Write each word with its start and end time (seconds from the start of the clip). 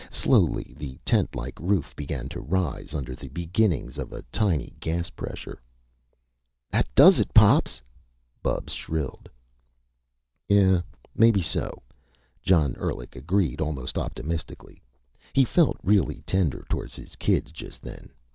Slowly 0.09 0.73
the 0.79 0.97
tentlike 1.05 1.59
roof 1.59 1.95
began 1.95 2.27
to 2.29 2.39
rise, 2.41 2.95
under 2.95 3.13
the 3.13 3.27
beginnings 3.27 3.99
of 3.99 4.11
a 4.11 4.23
tiny 4.31 4.73
gas 4.79 5.11
pressure. 5.11 5.61
"That 6.71 6.87
does 6.95 7.19
it, 7.19 7.31
Pops!" 7.35 7.83
Bubs 8.41 8.73
shrilled. 8.73 9.29
"Yeah 10.49 10.81
maybe 11.15 11.43
so," 11.43 11.83
John 12.41 12.73
Endlich 12.77 13.15
agreed 13.15 13.61
almost 13.61 13.95
optimistically. 13.95 14.81
He 15.33 15.45
felt 15.45 15.77
really 15.83 16.21
tender 16.25 16.65
toward 16.67 16.91
his 16.93 17.15
kids, 17.15 17.51
just 17.51 17.83
then. 17.83 18.11